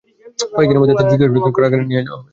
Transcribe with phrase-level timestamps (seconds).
[0.53, 2.29] কয়েক দিনের মধ্যে তাঁদের জিজ্ঞাসাবাদের জন্য কারাগার থেকে নিয়ে যাওয়া হবে।